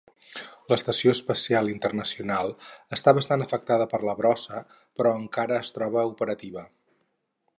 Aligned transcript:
L'Estació 0.71 1.11
Espacial 1.15 1.67
Internacional 1.73 2.55
està 2.97 3.13
bastant 3.19 3.45
afectada 3.47 3.87
per 3.93 4.01
la 4.09 4.17
brossa, 4.23 4.61
però 5.01 5.15
encara 5.21 5.63
es 5.67 5.73
troba 5.79 6.09
operativa. 6.15 6.65